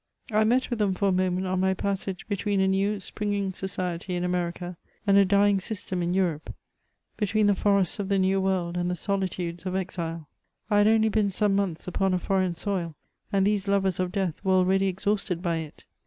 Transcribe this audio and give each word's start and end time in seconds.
I 0.31 0.45
met 0.45 0.71
with 0.71 0.79
them 0.79 0.95
for 0.95 1.09
a 1.09 1.11
moment 1.11 1.45
on 1.45 1.59
my 1.59 1.75
passage 1.75 2.27
between 2.27 2.59
a 2.59 2.67
new 2.67 2.95
^rin^ng 2.97 3.55
society 3.55 4.15
in 4.15 4.23
America 4.23 4.75
and 5.05 5.15
a 5.15 5.25
dying 5.25 5.59
system 5.59 6.01
in 6.01 6.11
Eurc^; 6.11 6.51
between 7.17 7.45
the 7.45 7.53
forests 7.53 7.99
of 7.99 8.09
the 8.09 8.17
New 8.17 8.41
World 8.41 8.77
and 8.77 8.89
the 8.89 8.95
solitudes 8.95 9.67
of 9.67 9.75
exile: 9.75 10.27
I 10.71 10.79
had 10.79 10.87
indy 10.87 11.09
been 11.09 11.29
some 11.29 11.55
months 11.55 11.87
upon 11.87 12.15
a 12.15 12.17
foreign 12.17 12.55
soil, 12.55 12.95
and 13.31 13.45
these 13.45 13.67
lovers 13.67 13.99
of 13.99 14.11
death 14.11 14.43
were 14.43 14.53
already 14.53 14.87
ex 14.89 15.05
hausted 15.05 15.39
by 15.39 15.57
it. 15.57 15.85